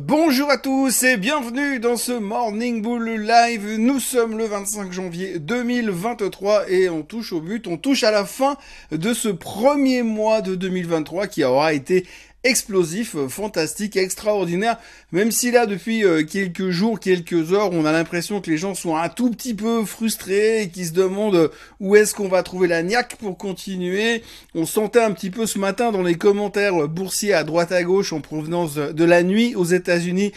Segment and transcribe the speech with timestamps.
[0.00, 3.76] Bonjour à tous et bienvenue dans ce Morning Bull Live.
[3.78, 8.24] Nous sommes le 25 janvier 2023 et on touche au but, on touche à la
[8.24, 8.56] fin
[8.90, 12.06] de ce premier mois de 2023 qui aura été
[12.44, 14.76] explosif, euh, fantastique, extraordinaire.
[15.12, 18.74] Même si là, depuis euh, quelques jours, quelques heures, on a l'impression que les gens
[18.74, 22.42] sont un tout petit peu frustrés et qui se demandent euh, où est-ce qu'on va
[22.42, 24.22] trouver la niaque pour continuer.
[24.54, 28.12] On sentait un petit peu ce matin dans les commentaires boursiers à droite à gauche
[28.12, 30.32] en provenance de la nuit aux États-Unis,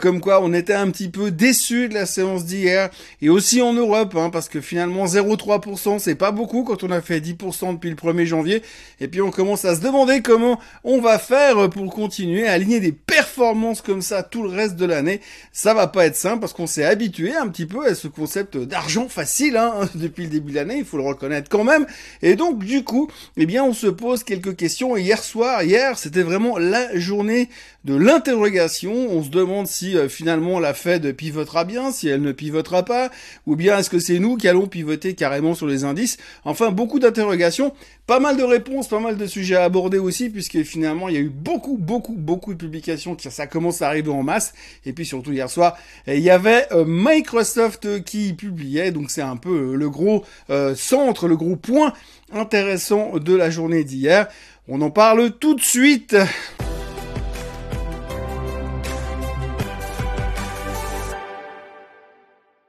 [0.00, 2.90] comme quoi on était un petit peu déçus de la séance d'hier
[3.22, 7.00] et aussi en Europe, hein, parce que finalement 0,3% c'est pas beaucoup quand on a
[7.00, 8.62] fait 10% depuis le 1er janvier.
[9.00, 12.80] Et puis on commence à se demander comment on va faire pour continuer à aligner
[12.80, 15.20] des performances comme ça tout le reste de l'année.
[15.52, 18.56] Ça va pas être simple parce qu'on s'est habitué un petit peu à ce concept
[18.56, 21.86] d'argent facile hein, depuis le début de l'année, il faut le reconnaître quand même.
[22.22, 24.96] Et donc du coup, eh bien on se pose quelques questions.
[24.96, 27.48] hier soir, hier, c'était vraiment la journée
[27.84, 28.92] de l'interrogation.
[28.92, 33.10] On se demande si euh, finalement la Fed pivotera bien, si elle ne pivotera pas,
[33.46, 36.18] ou bien est-ce que c'est nous qui allons pivoter carrément sur les indices.
[36.44, 37.72] Enfin, beaucoup d'interrogations,
[38.08, 41.18] pas mal de réponses, pas mal de sujets à aborder aussi, puisque finalement il y
[41.18, 44.54] a eu beaucoup, beaucoup, beaucoup de publications, ça commence à arriver en masse.
[44.86, 49.36] Et puis surtout hier soir, il y avait euh, Microsoft qui publiait, donc c'est un
[49.36, 50.24] peu euh, le gros
[50.74, 51.92] centre, le gros point
[52.32, 54.26] intéressant de la journée d'hier.
[54.68, 56.16] On en parle tout de suite.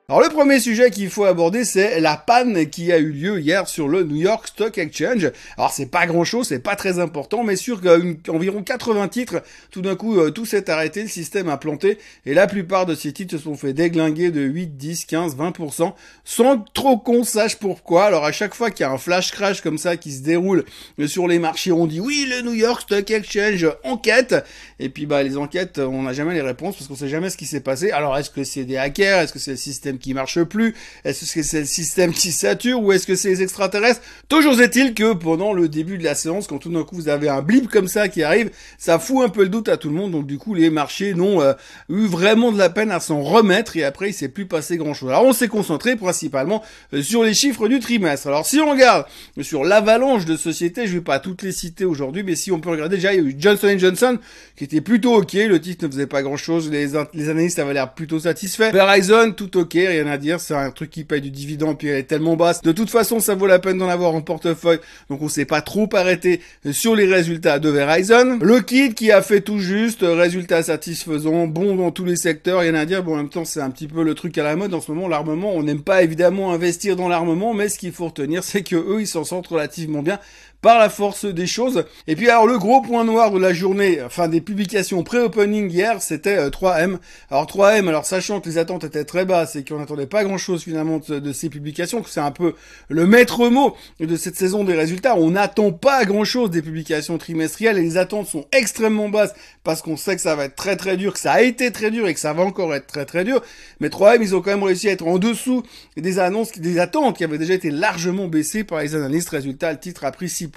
[0.09, 3.67] Alors le premier sujet qu'il faut aborder, c'est la panne qui a eu lieu hier
[3.67, 5.31] sur le New York Stock Exchange.
[5.55, 7.79] Alors c'est pas grand chose, c'est pas très important, mais sur
[8.27, 12.33] environ 80 titres, tout d'un coup euh, tout s'est arrêté, le système a planté, et
[12.33, 16.57] la plupart de ces titres se sont fait déglinguer de 8, 10, 15, 20%, sans
[16.73, 18.05] trop qu'on sache pourquoi.
[18.05, 20.65] Alors à chaque fois qu'il y a un flash crash comme ça qui se déroule
[21.05, 24.43] sur les marchés, on dit oui le New York Stock Exchange enquête,
[24.79, 27.37] et puis bah les enquêtes, on n'a jamais les réponses parce qu'on sait jamais ce
[27.37, 27.91] qui s'est passé.
[27.91, 30.75] Alors est-ce que c'est des hackers, est-ce que c'est le système qui marche plus?
[31.03, 32.81] Est-ce que c'est le système qui sature?
[32.81, 34.01] Ou est-ce que c'est les extraterrestres?
[34.29, 37.27] Toujours est-il que pendant le début de la séance, quand tout d'un coup vous avez
[37.29, 39.95] un blip comme ça qui arrive, ça fout un peu le doute à tout le
[39.95, 40.11] monde.
[40.11, 41.53] Donc du coup, les marchés n'ont euh,
[41.89, 45.09] eu vraiment de la peine à s'en remettre et après il s'est plus passé grand-chose.
[45.09, 46.63] Alors on s'est concentré principalement
[46.93, 48.27] euh, sur les chiffres du trimestre.
[48.27, 49.05] Alors si on regarde
[49.41, 52.69] sur l'avalanche de sociétés, je vais pas toutes les citer aujourd'hui, mais si on peut
[52.69, 54.17] regarder déjà, il y a eu Johnson Johnson
[54.55, 57.93] qui était plutôt ok, le titre ne faisait pas grand-chose, les, les analystes avaient l'air
[57.93, 58.71] plutôt satisfaits.
[58.71, 61.97] Verizon, tout ok, rien à dire, c'est un truc qui paye du dividende puis elle
[61.97, 62.61] est tellement basse.
[62.61, 64.79] De toute façon, ça vaut la peine d'en avoir en portefeuille,
[65.09, 66.41] donc on s'est pas trop arrêté
[66.71, 68.37] sur les résultats de Verizon.
[68.41, 72.75] Le kit qui a fait tout juste, résultats satisfaisants, bon dans tous les secteurs, rien
[72.75, 73.03] à dire.
[73.03, 74.91] Bon, en même temps, c'est un petit peu le truc à la mode en ce
[74.91, 75.53] moment, l'armement.
[75.55, 79.01] On n'aime pas évidemment investir dans l'armement, mais ce qu'il faut retenir, c'est que eux,
[79.01, 80.19] ils s'en sortent relativement bien
[80.61, 81.85] par la force des choses.
[82.07, 86.01] Et puis alors le gros point noir de la journée, enfin des publications pré-opening hier,
[86.01, 86.93] c'était 3M.
[86.93, 86.97] Euh,
[87.29, 90.63] alors 3M, alors sachant que les attentes étaient très basses et qu'on n'attendait pas grand-chose
[90.63, 92.55] finalement de, ces publications, que c'est un peu
[92.89, 97.77] le maître mot de cette saison des résultats, on n'attend pas grand-chose des publications trimestrielles
[97.77, 99.33] et les attentes sont extrêmement basses
[99.63, 101.91] parce qu'on sait que ça va être très très dur, que ça a été très
[101.91, 103.41] dur et que ça va encore être très très dur.
[103.79, 105.63] Mais 3M, ils ont quand même réussi à être en dessous
[105.95, 109.29] des annonces, des attentes qui avaient déjà été largement baissées par les analystes.
[109.29, 110.48] Résultat, le titre a pris 6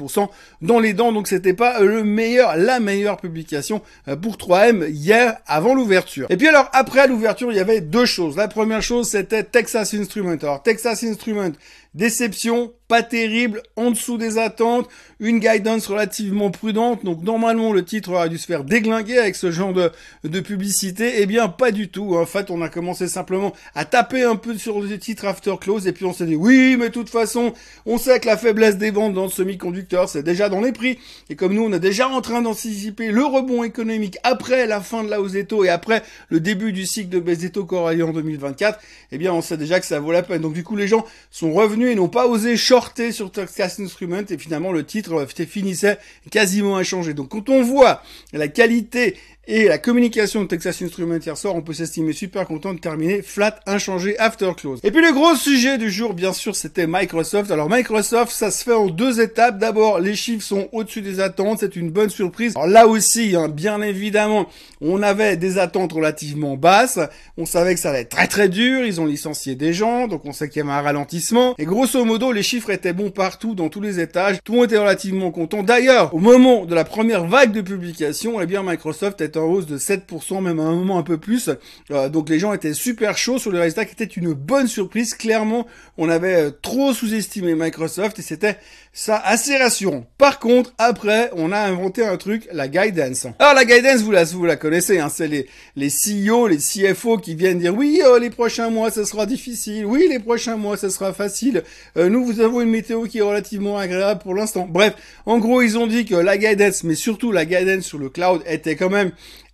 [0.61, 1.13] dans les dents.
[1.13, 6.27] Donc c'était pas le meilleur, la meilleure publication euh, pour 3M hier avant l'ouverture.
[6.31, 8.37] Et puis alors après l'ouverture, il y avait deux choses.
[8.37, 10.37] La première chose, c'était Texas Instruments.
[10.43, 11.53] Alors Texas Instruments,
[11.95, 14.89] déception, pas terrible, en dessous des attentes,
[15.21, 17.05] une guidance relativement prudente.
[17.05, 19.91] Donc normalement le titre aurait dû se faire déglinguer avec ce genre de,
[20.25, 21.15] de publicité.
[21.19, 22.17] Eh bien pas du tout.
[22.17, 25.87] En fait on a commencé simplement à taper un peu sur le titre after close
[25.87, 27.53] et puis on s'est dit oui mais de toute façon
[27.87, 30.99] on sait que la faiblesse des ventes dans le semi-conducteur c'est déjà dans les prix.
[31.31, 35.05] Et comme nous on est déjà en train d'anticiper le rebond économique après la fin
[35.05, 37.65] de la hausse des taux et après le début du cycle de baisse des taux
[37.65, 38.79] corrélés en 2024,
[39.13, 40.43] eh bien on sait déjà que ça vaut la peine.
[40.43, 44.39] Donc du coup les gens sont revenus n'ont pas osé short sur Texas Instruments et
[44.39, 45.99] finalement le titre euh, finissait
[46.31, 47.15] quasiment inchangé.
[47.15, 49.17] Donc quand on voit la qualité
[49.49, 53.23] et la communication de Texas Instruments hier soir, on peut s'estimer super content de terminer
[53.23, 54.79] flat, inchangé, after close.
[54.85, 57.51] Et puis le gros sujet du jour, bien sûr, c'était Microsoft.
[57.51, 59.59] Alors Microsoft, ça se fait en deux étapes.
[59.59, 62.53] D'abord, les chiffres sont au-dessus des attentes, c'est une bonne surprise.
[62.55, 64.47] Alors là aussi, hein, bien évidemment,
[64.81, 67.01] on avait des attentes relativement basses.
[67.37, 68.85] On savait que ça allait être très très dur.
[68.85, 71.57] Ils ont licencié des gens, donc on sait qu'il y avait un ralentissement.
[71.59, 74.39] Et grosso modo, les chiffres étaient bons partout, dans tous les étages.
[74.45, 75.65] Tout le monde était relativement content.
[75.65, 79.67] D'ailleurs, au moment de la première vague de publication, eh bien Microsoft était en hausse
[79.67, 81.51] de 7%, même à un moment un peu plus.
[81.91, 85.15] Euh, donc les gens étaient super chauds sur le résultat qui était une bonne surprise.
[85.15, 85.67] Clairement,
[85.99, 88.59] on avait euh, trop sous-estimé Microsoft et c'était
[88.93, 90.05] ça assez rassurant.
[90.19, 93.27] Par contre, après, on a inventé un truc, la guidance.
[93.39, 95.47] Alors la guidance, vous la, vous la connaissez, hein, c'est les,
[95.77, 99.87] les CEO, les CFO qui viennent dire oui, les prochains mois, ce sera difficile.
[99.87, 101.63] Oui, les prochains mois, ce sera facile.
[101.97, 104.67] nous, vous avons une météo qui est relativement agréable pour l'instant.
[104.69, 108.11] Bref, en gros, ils ont dit que la guidance, mais surtout la guidance sur le
[108.11, 109.13] cloud était quand même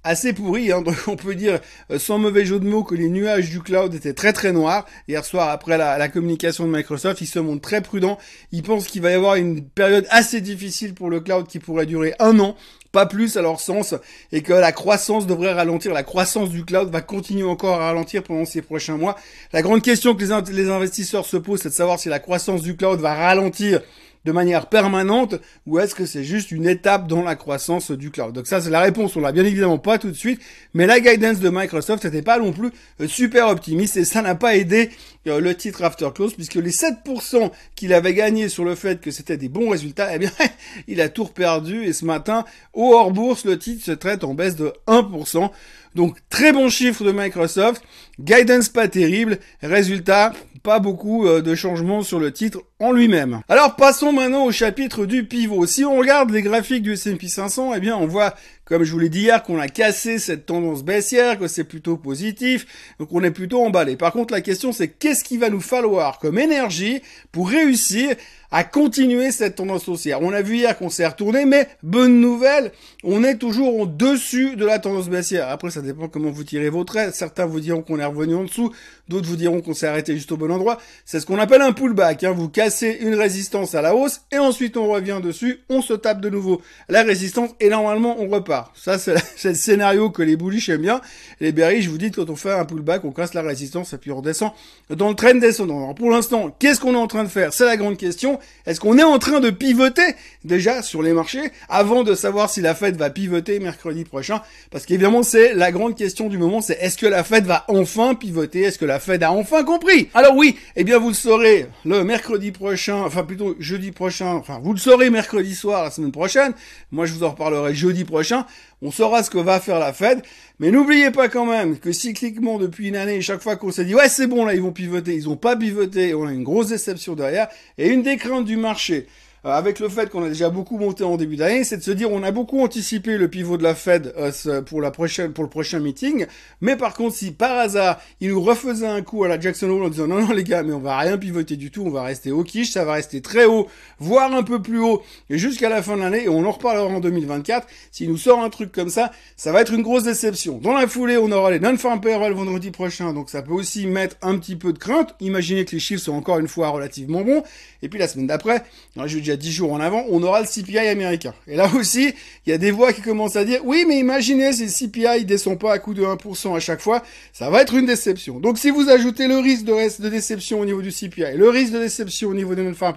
[0.09, 0.73] assez pourri.
[0.73, 1.61] Hein, on peut dire,
[1.91, 4.87] euh, sans mauvais jeu de mots, que les nuages du cloud étaient très très noirs.
[5.07, 8.19] Hier soir, après la, la communication de Microsoft, ils se montrent très prudents.
[8.53, 11.87] Ils pensent qu'il va y avoir une période assez difficile pour le cloud qui pourrait
[11.87, 12.57] durer un an
[12.91, 13.95] pas plus à leur sens,
[14.33, 15.93] et que la croissance devrait ralentir.
[15.93, 19.17] La croissance du cloud va continuer encore à ralentir pendant ces prochains mois.
[19.53, 22.63] La grande question que les, les investisseurs se posent, c'est de savoir si la croissance
[22.63, 23.83] du cloud va ralentir
[24.29, 25.37] de manière permanente
[25.67, 28.35] ou est-ce que c'est juste une étape dans la croissance du cloud?
[28.35, 30.43] Donc ça c'est la réponse, on l'a bien évidemment pas tout de suite,
[30.75, 32.71] mais la guidance de Microsoft n'était pas non plus
[33.01, 34.91] euh, super optimiste et ça n'a pas aidé
[35.29, 39.37] le titre After Close puisque les 7% qu'il avait gagné sur le fait que c'était
[39.37, 40.31] des bons résultats, eh bien
[40.89, 44.35] il a tout perdu et ce matin au hors bourse le titre se traite en
[44.35, 45.51] baisse de 1%.
[45.95, 47.83] Donc très bon chiffre de Microsoft,
[48.21, 50.33] guidance pas terrible, résultat
[50.63, 53.41] pas beaucoup euh, de changements sur le titre en lui-même.
[53.49, 55.67] Alors passons maintenant au chapitre du pivot.
[55.67, 58.35] Si on regarde les graphiques du S&P 500, eh bien on voit
[58.69, 61.97] comme je vous l'ai dit hier, qu'on a cassé cette tendance baissière, que c'est plutôt
[61.97, 62.67] positif,
[62.99, 63.97] donc on est plutôt emballé.
[63.97, 67.01] Par contre, la question c'est qu'est-ce qu'il va nous falloir comme énergie
[67.33, 68.15] pour réussir
[68.51, 70.21] à continuer cette tendance haussière?
[70.21, 72.73] On a vu hier qu'on s'est retourné, mais bonne nouvelle,
[73.05, 75.49] on est toujours au-dessus de la tendance baissière.
[75.49, 77.15] Après, ça dépend comment vous tirez vos traits.
[77.15, 78.73] Certains vous diront qu'on est revenu en dessous,
[79.09, 80.79] d'autres vous diront qu'on s'est arrêté juste au bon endroit.
[81.07, 82.25] C'est ce qu'on appelle un pullback.
[82.25, 82.33] Hein.
[82.33, 86.21] Vous cassez une résistance à la hausse et ensuite on revient dessus, on se tape
[86.21, 88.58] de nouveau la résistance et normalement on repart.
[88.75, 89.15] Ça, c'est
[89.45, 91.01] le scénario que les bullish aiment bien.
[91.41, 94.11] Les bearish, vous dis, quand on fait un pullback, on casse la résistance et puis
[94.11, 94.53] on redescend
[94.91, 95.79] dans le train descendant.
[95.79, 97.53] Alors pour l'instant, qu'est-ce qu'on est en train de faire?
[97.53, 98.39] C'est la grande question.
[98.67, 100.15] Est-ce qu'on est en train de pivoter
[100.45, 104.41] déjà sur les marchés avant de savoir si la Fed va pivoter mercredi prochain?
[104.71, 108.15] Parce qu'évidemment, c'est la grande question du moment, c'est est-ce que la Fed va enfin
[108.15, 108.63] pivoter?
[108.63, 110.09] Est-ce que la Fed a enfin compris?
[110.15, 114.61] Alors oui, eh bien vous le saurez le mercredi prochain, enfin plutôt jeudi prochain, enfin
[114.63, 116.53] vous le saurez mercredi soir la semaine prochaine.
[116.91, 118.47] Moi, je vous en reparlerai jeudi prochain
[118.83, 120.23] on saura ce que va faire la Fed,
[120.59, 123.95] mais n'oubliez pas quand même que cycliquement depuis une année, chaque fois qu'on s'est dit
[123.95, 126.69] ouais c'est bon là ils vont pivoter, ils ont pas pivoté, on a une grosse
[126.69, 129.07] déception derrière, et une des craintes du marché,
[129.45, 132.11] avec le fait qu'on a déjà beaucoup monté en début d'année, c'est de se dire
[132.11, 135.51] on a beaucoup anticipé le pivot de la Fed euh, pour la prochaine pour le
[135.51, 136.27] prochain meeting,
[136.61, 139.85] mais par contre si par hasard il nous refaisait un coup à la Jackson Hole
[139.85, 142.03] en disant non non les gars mais on va rien pivoter du tout, on va
[142.03, 143.69] rester au quiche, ça va rester très haut,
[143.99, 147.01] voire un peu plus haut jusqu'à la fin de l'année et on en reparlera en
[147.01, 147.67] 2024.
[147.91, 150.59] S'il nous sort un truc comme ça, ça va être une grosse déception.
[150.59, 154.17] Dans la foulée, on aura les non-farm payroll vendredi prochain, donc ça peut aussi mettre
[154.23, 155.15] un petit peu de crainte.
[155.21, 157.43] Imaginez que les chiffres sont encore une fois relativement bons.
[157.83, 158.65] Et puis la semaine d'après,
[158.97, 161.35] je déjà 10 jours en avant, on aura le CPI américain.
[161.47, 162.15] Et là aussi,
[162.47, 165.25] il y a des voix qui commencent à dire, oui, mais imaginez si le CPI
[165.25, 167.03] descend pas à coup de 1% à chaque fois,
[167.33, 168.41] ça va être une déception.
[168.41, 171.81] Donc si vous ajoutez le risque de, déception au niveau du CPI, le risque de
[171.81, 172.97] déception au niveau des non-farm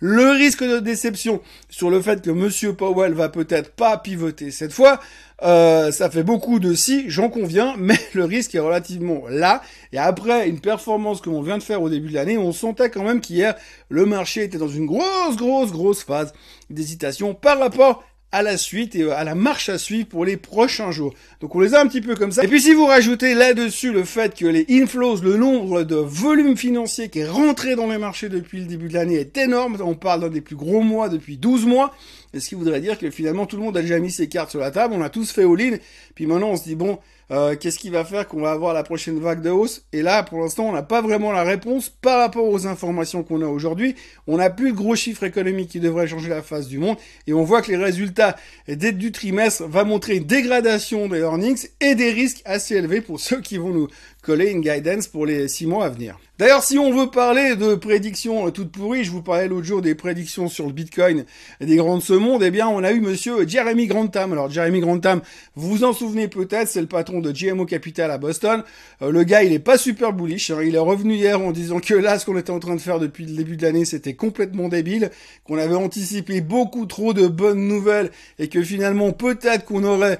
[0.00, 4.72] le risque de déception sur le fait que Monsieur Powell va peut-être pas pivoter cette
[4.72, 5.00] fois,
[5.42, 9.62] euh, ça fait beaucoup de si, j'en conviens, mais le risque est relativement là.
[9.92, 12.90] Et après une performance que l'on vient de faire au début de l'année, on sentait
[12.90, 13.54] quand même qu'hier,
[13.88, 16.32] le marché était dans une grosse, grosse, grosse phase
[16.70, 20.90] d'hésitation par rapport à la suite et à la marche à suivre pour les prochains
[20.90, 21.14] jours.
[21.40, 22.44] Donc on les a un petit peu comme ça.
[22.44, 26.56] Et puis si vous rajoutez là-dessus le fait que les inflows, le nombre de volumes
[26.56, 29.94] financiers qui est rentré dans les marchés depuis le début de l'année est énorme, on
[29.94, 31.94] parle d'un des plus gros mois depuis 12 mois,
[32.36, 34.60] ce qui voudrait dire que finalement tout le monde a déjà mis ses cartes sur
[34.60, 35.78] la table, on a tous fait all-in,
[36.14, 36.98] puis maintenant on se dit bon,
[37.30, 39.84] euh, qu'est-ce qui va faire qu'on va avoir la prochaine vague de hausse?
[39.92, 43.42] Et là, pour l'instant, on n'a pas vraiment la réponse par rapport aux informations qu'on
[43.42, 43.96] a aujourd'hui.
[44.26, 47.34] On n'a plus de gros chiffres économiques qui devraient changer la face du monde, et
[47.34, 52.10] on voit que les résultats du trimestre va montrer une dégradation des earnings et des
[52.10, 53.88] risques assez élevés pour ceux qui vont nous
[54.28, 56.18] coller une guidance pour les six mois à venir.
[56.38, 59.94] D'ailleurs, si on veut parler de prédictions toutes pourries, je vous parlais l'autre jour des
[59.94, 61.24] prédictions sur le Bitcoin
[61.62, 64.34] des grands de ce monde, eh bien, on a eu monsieur Jeremy Grantham.
[64.34, 65.22] Alors, Jeremy Grantham,
[65.56, 68.64] vous vous en souvenez peut-être, c'est le patron de GMO Capital à Boston.
[69.00, 70.50] Euh, le gars, il est pas super bullish.
[70.50, 70.60] Hein.
[70.62, 72.98] Il est revenu hier en disant que là, ce qu'on était en train de faire
[72.98, 75.10] depuis le début de l'année, c'était complètement débile,
[75.44, 80.18] qu'on avait anticipé beaucoup trop de bonnes nouvelles et que finalement, peut-être qu'on aurait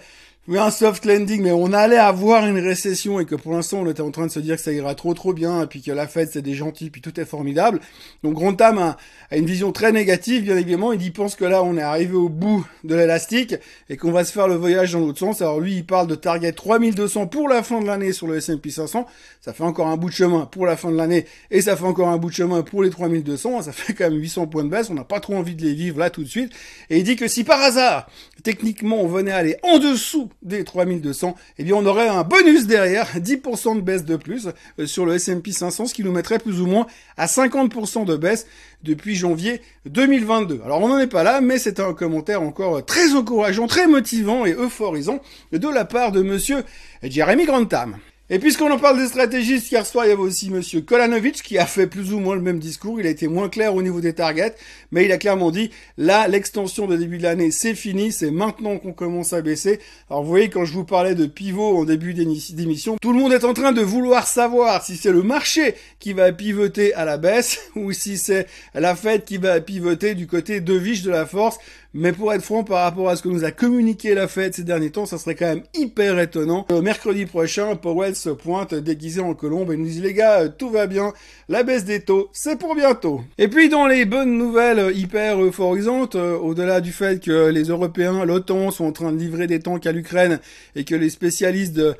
[0.50, 3.90] oui, un soft landing, mais on allait avoir une récession et que pour l'instant on
[3.90, 5.92] était en train de se dire que ça ira trop trop bien et puis que
[5.92, 7.80] la Fed c'est des gentils puis tout est formidable.
[8.22, 8.96] Donc Grantham a,
[9.30, 10.94] a, une vision très négative bien évidemment.
[10.94, 13.56] Il pense que là on est arrivé au bout de l'élastique
[13.90, 15.42] et qu'on va se faire le voyage dans l'autre sens.
[15.42, 18.70] Alors lui il parle de target 3200 pour la fin de l'année sur le S&P
[18.70, 19.06] 500.
[19.42, 21.84] Ça fait encore un bout de chemin pour la fin de l'année et ça fait
[21.84, 23.60] encore un bout de chemin pour les 3200.
[23.60, 24.88] Ça fait quand même 800 points de baisse.
[24.88, 26.54] On n'a pas trop envie de les vivre là tout de suite.
[26.88, 28.08] Et il dit que si par hasard
[28.42, 33.06] techniquement on venait aller en dessous des 3200, eh bien on aurait un bonus derrière,
[33.16, 36.60] 10% de baisse de plus euh, sur le S&P 500, ce qui nous mettrait plus
[36.60, 38.46] ou moins à 50% de baisse
[38.82, 40.60] depuis janvier 2022.
[40.64, 44.44] Alors on n'en est pas là, mais c'est un commentaire encore très encourageant, très motivant
[44.46, 45.20] et euphorisant
[45.52, 46.64] de la part de monsieur
[47.02, 47.96] Jeremy Grantham.
[48.30, 51.56] Et puisqu'on en parle des stratégistes, hier soir, il y avait aussi monsieur Kolanovic qui
[51.56, 53.00] a fait plus ou moins le même discours.
[53.00, 54.54] Il a été moins clair au niveau des targets,
[54.92, 58.76] mais il a clairement dit, là, l'extension de début de l'année, c'est fini, c'est maintenant
[58.76, 59.80] qu'on commence à baisser.
[60.10, 63.32] Alors vous voyez, quand je vous parlais de pivot en début d'émission, tout le monde
[63.32, 67.16] est en train de vouloir savoir si c'est le marché qui va pivoter à la
[67.16, 71.24] baisse ou si c'est la fête qui va pivoter du côté de viche de la
[71.24, 71.56] force.
[72.00, 74.62] Mais pour être franc, par rapport à ce que nous a communiqué la Fed ces
[74.62, 76.64] derniers temps, ça serait quand même hyper étonnant.
[76.70, 80.70] Le mercredi prochain, Powell se pointe déguisé en colombe et nous dit les gars, tout
[80.70, 81.12] va bien,
[81.48, 83.22] la baisse des taux, c'est pour bientôt.
[83.36, 88.24] Et puis dans les bonnes nouvelles hyper euphorisantes, euh, au-delà du fait que les Européens,
[88.24, 90.38] l'OTAN sont en train de livrer des tanks à l'Ukraine
[90.76, 91.96] et que les spécialistes de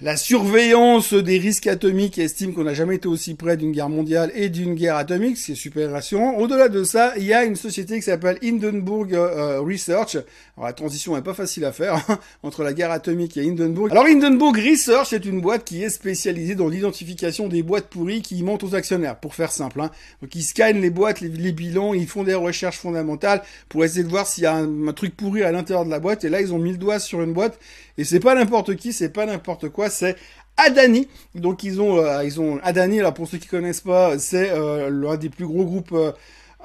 [0.00, 4.32] la surveillance des risques atomiques estime qu'on n'a jamais été aussi près d'une guerre mondiale
[4.34, 6.34] et d'une guerre atomique, c'est super rassurant.
[6.34, 10.16] Au-delà de ça, il y a une société qui s'appelle Hindenburg euh, Research.
[10.56, 13.92] Alors la transition est pas facile à faire hein, entre la guerre atomique et Hindenburg.
[13.92, 18.42] Alors Hindenburg Research c'est une boîte qui est spécialisée dans l'identification des boîtes pourries qui
[18.42, 19.80] mentent aux actionnaires, pour faire simple.
[19.80, 19.92] Hein.
[20.22, 24.08] Donc ils scannent les boîtes, les, bilans, ils font des recherches fondamentales pour essayer de
[24.08, 26.24] voir s'il y a un, un truc pourri à l'intérieur de la boîte.
[26.24, 27.60] Et là ils ont mis le doigt sur une boîte
[27.96, 30.16] et c'est pas n'importe qui, c'est pas n'importe quoi c'est
[30.56, 31.08] Adani.
[31.34, 33.00] Donc ils ont, euh, ils ont Adani.
[33.00, 36.12] Alors pour ceux qui connaissent pas, c'est euh, l'un des plus gros groupes euh,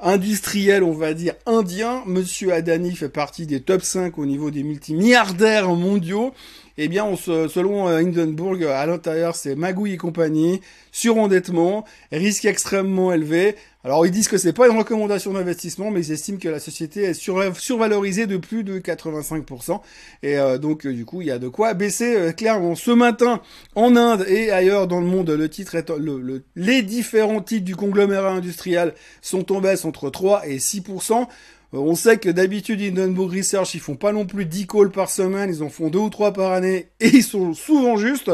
[0.02, 2.02] industriels, on va dire indiens.
[2.06, 6.32] Monsieur Adani fait partie des top 5 au niveau des multimilliardaires mondiaux.
[6.78, 10.60] Eh bien, on se, selon Hindenburg, à l'intérieur, c'est magouille et compagnie,
[10.92, 13.56] surendettement, risque extrêmement élevé.
[13.82, 17.04] Alors ils disent que c'est pas une recommandation d'investissement, mais ils estiment que la société
[17.04, 19.80] est survalorisée de plus de 85%.
[20.22, 22.74] Et euh, donc euh, du coup, il y a de quoi baisser euh, clairement.
[22.74, 23.40] Ce matin,
[23.74, 25.30] en Inde et ailleurs dans le monde,
[26.56, 31.26] les différents titres du conglomérat industriel sont en baisse entre 3 et 6%.
[31.72, 35.10] Euh, on sait que d'habitude, Hindenburg Research, ils font pas non plus 10 calls par
[35.10, 38.30] semaine, ils en font deux ou trois par année, et ils sont souvent justes.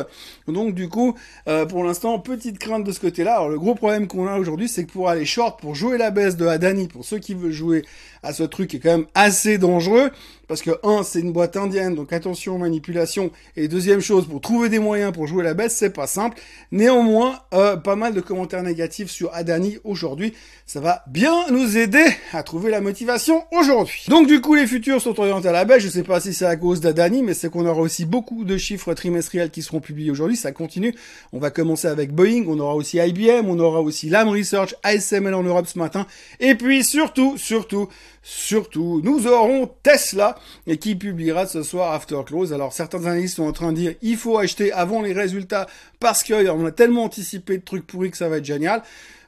[0.48, 1.14] Donc du coup,
[1.48, 3.36] euh, pour l'instant, petite crainte de ce côté-là.
[3.36, 6.10] Alors le gros problème qu'on a aujourd'hui, c'est que pour aller short, pour jouer la
[6.10, 7.84] baisse de Adani, pour ceux qui veulent jouer
[8.22, 10.10] à ce truc qui est quand même assez dangereux,
[10.48, 14.40] parce que un, c'est une boîte indienne, donc attention aux manipulations, et deuxième chose, pour
[14.40, 16.38] trouver des moyens pour jouer la baisse, c'est pas simple.
[16.72, 20.34] Néanmoins, euh, pas mal de commentaires négatifs sur Adani aujourd'hui,
[20.66, 24.04] ça va bien nous aider à trouver la motivation aujourd'hui.
[24.08, 26.46] Donc du coup, les futurs sont orientés à la baisse, je sais pas si c'est
[26.46, 30.10] à cause d'Adani, mais c'est qu'on aura aussi beaucoup de chiffres trimestriels qui seront publiés
[30.10, 30.94] aujourd'hui, ça continue.
[31.32, 35.34] On va commencer avec Boeing, on aura aussi IBM, on aura aussi Lam Research, ASML
[35.34, 36.06] en Europe ce matin,
[36.40, 37.88] et puis surtout, surtout,
[38.28, 40.36] surtout, nous aurons Tesla
[40.80, 42.52] qui publiera ce soir After Close.
[42.52, 45.68] Alors certains analystes sont en train de dire il faut acheter avant les résultats
[46.00, 48.82] parce qu'on a tellement anticipé de trucs pourris que ça va être génial.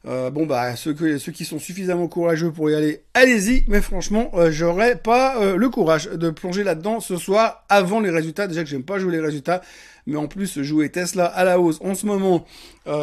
[0.07, 3.65] Euh, bon bah ceux, ceux qui sont suffisamment courageux pour y aller, allez-y.
[3.69, 8.11] Mais franchement, euh, j'aurais pas euh, le courage de plonger là-dedans ce soir avant les
[8.11, 8.47] résultats.
[8.47, 9.61] Déjà que j'aime pas jouer les résultats,
[10.07, 12.47] mais en plus jouer Tesla à la hausse en ce moment,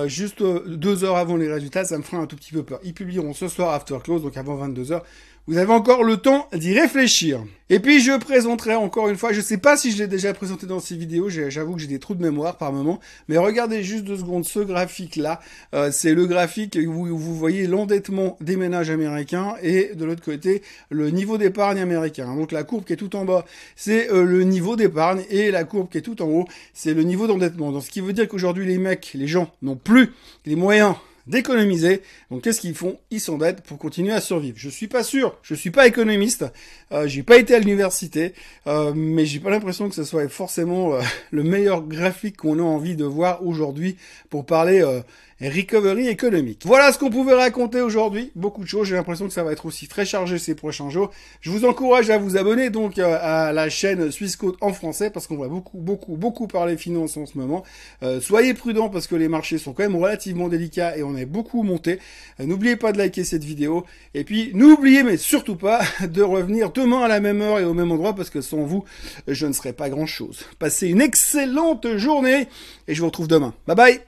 [0.07, 2.79] juste deux heures avant les résultats, ça me fera un tout petit peu peur.
[2.83, 5.05] Ils publieront ce soir after close, donc avant 22 heures.
[5.47, 7.43] Vous avez encore le temps d'y réfléchir.
[7.69, 10.65] Et puis je présenterai encore une fois, je sais pas si je l'ai déjà présenté
[10.65, 14.05] dans ces vidéos, j'avoue que j'ai des trous de mémoire par moment, mais regardez juste
[14.05, 15.39] deux secondes ce graphique là,
[15.75, 20.63] euh, c'est le graphique où vous voyez l'endettement des ménages américains et de l'autre côté
[20.89, 22.35] le niveau d'épargne américain.
[22.35, 25.63] Donc la courbe qui est tout en bas, c'est euh, le niveau d'épargne et la
[25.63, 27.71] courbe qui est tout en haut, c'est le niveau d'endettement.
[27.71, 30.11] Donc ce qui veut dire qu'aujourd'hui les mecs, les gens n'ont plus
[30.47, 30.95] les moyens
[31.27, 32.01] d'économiser.
[32.29, 32.99] Donc qu'est-ce qu'ils font?
[33.11, 34.57] Ils s'endettent pour continuer à survivre.
[34.57, 36.45] Je suis pas sûr, je suis pas économiste,
[36.91, 38.33] euh, j'ai pas été à l'université,
[38.67, 41.01] euh, mais j'ai pas l'impression que ce soit forcément euh,
[41.31, 43.97] le meilleur graphique qu'on a envie de voir aujourd'hui
[44.29, 45.01] pour parler euh,
[45.41, 46.61] recovery économique.
[46.65, 48.31] Voilà ce qu'on pouvait raconter aujourd'hui.
[48.35, 48.87] Beaucoup de choses.
[48.87, 51.11] J'ai l'impression que ça va être aussi très chargé ces prochains jours.
[51.41, 55.27] Je vous encourage à vous abonner donc euh, à la chaîne Suisse en français parce
[55.27, 57.63] qu'on va beaucoup, beaucoup, beaucoup parler finance en ce moment.
[58.01, 61.25] Euh, soyez prudents parce que les marchés sont quand même relativement délicats et on est
[61.25, 61.99] beaucoup monté.
[62.39, 63.85] Euh, n'oubliez pas de liker cette vidéo.
[64.13, 67.73] Et puis, n'oubliez, mais surtout pas, de revenir demain à la même heure et au
[67.73, 68.85] même endroit parce que sans vous,
[69.27, 70.45] je ne serai pas grand chose.
[70.59, 72.47] Passez une excellente journée
[72.87, 73.53] et je vous retrouve demain.
[73.67, 74.01] Bye bye